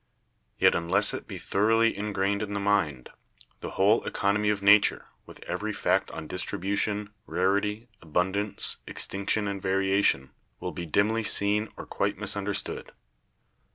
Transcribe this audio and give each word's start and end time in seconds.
Yet 0.57 0.73
unless 0.73 1.13
it 1.13 1.27
be 1.27 1.37
thoroly 1.37 1.95
ingrained 1.95 2.41
in 2.41 2.53
the 2.55 2.59
mind, 2.59 3.11
the 3.59 3.69
whole 3.77 4.03
economy 4.03 4.49
of 4.49 4.63
nature, 4.63 5.05
with 5.27 5.43
every 5.43 5.71
fact 5.73 6.09
on 6.09 6.25
distribution, 6.25 7.11
rarity, 7.27 7.87
abundance, 8.01 8.77
extinction 8.87 9.47
and 9.47 9.61
variation, 9.61 10.31
will 10.59 10.71
be 10.71 10.87
dimiy 10.87 11.23
seen 11.27 11.69
or 11.77 11.85
quite 11.85 12.17
misunderstood. 12.17 12.93